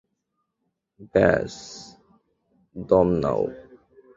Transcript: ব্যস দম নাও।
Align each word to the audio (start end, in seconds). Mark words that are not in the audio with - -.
ব্যস 1.13 1.55
দম 2.89 3.07
নাও। 3.21 3.43